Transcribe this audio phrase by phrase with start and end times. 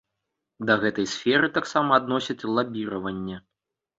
[0.67, 3.37] Да гэтай сферы таксама адносяць лабіраванне.